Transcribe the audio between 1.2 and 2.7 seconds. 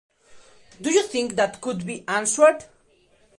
that could be answered?